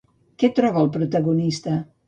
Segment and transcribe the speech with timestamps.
[0.43, 1.79] Què troba el protagonista?